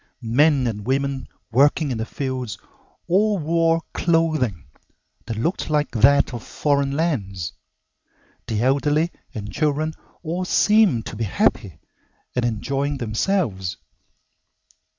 [0.23, 2.57] Men and women working in the fields
[3.07, 4.65] all wore clothing
[5.27, 7.53] that looked like that of foreign lands.
[8.47, 9.93] The elderly and children
[10.23, 11.79] all seemed to be happy
[12.35, 13.77] and enjoying themselves.